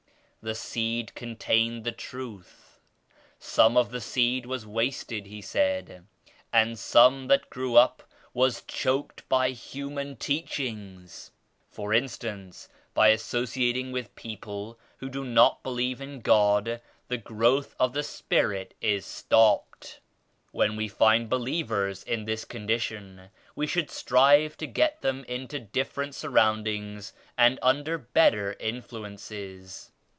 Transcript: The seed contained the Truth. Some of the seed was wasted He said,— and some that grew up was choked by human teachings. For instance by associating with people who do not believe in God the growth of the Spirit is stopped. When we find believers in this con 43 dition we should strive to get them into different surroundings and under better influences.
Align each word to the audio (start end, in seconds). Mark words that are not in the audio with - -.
The 0.43 0.55
seed 0.55 1.13
contained 1.13 1.83
the 1.83 1.91
Truth. 1.91 2.79
Some 3.37 3.77
of 3.77 3.91
the 3.91 4.01
seed 4.01 4.47
was 4.47 4.65
wasted 4.65 5.27
He 5.27 5.39
said,— 5.39 6.07
and 6.51 6.79
some 6.79 7.27
that 7.27 7.51
grew 7.51 7.75
up 7.75 8.01
was 8.33 8.63
choked 8.63 9.29
by 9.29 9.51
human 9.51 10.15
teachings. 10.15 11.29
For 11.69 11.93
instance 11.93 12.69
by 12.95 13.09
associating 13.09 13.91
with 13.91 14.15
people 14.15 14.79
who 14.97 15.09
do 15.09 15.23
not 15.23 15.61
believe 15.61 16.01
in 16.01 16.21
God 16.21 16.81
the 17.07 17.19
growth 17.19 17.75
of 17.79 17.93
the 17.93 18.01
Spirit 18.01 18.73
is 18.81 19.05
stopped. 19.05 19.99
When 20.51 20.75
we 20.75 20.87
find 20.87 21.29
believers 21.29 22.01
in 22.03 22.25
this 22.25 22.45
con 22.45 22.61
43 22.67 22.75
dition 22.75 23.29
we 23.55 23.67
should 23.67 23.91
strive 23.91 24.57
to 24.57 24.65
get 24.65 25.01
them 25.03 25.23
into 25.25 25.59
different 25.59 26.15
surroundings 26.15 27.13
and 27.37 27.59
under 27.61 27.99
better 27.99 28.53
influences. 28.59 29.89